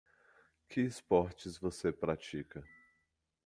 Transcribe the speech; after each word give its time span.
Que 0.67 0.81
esportes 0.81 1.59
você 1.59 1.91
pratica? 1.91 2.67